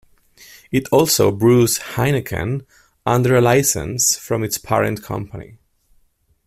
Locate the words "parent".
4.57-5.03